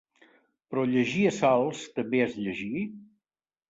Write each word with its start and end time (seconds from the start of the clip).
Però 0.71 0.85
llegir 0.93 1.27
a 1.33 1.35
salts, 1.43 1.87
també 2.01 2.27
és 2.29 2.37
llegir? 2.43 2.87